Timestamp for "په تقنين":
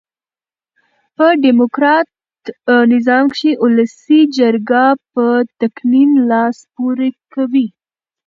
5.13-6.09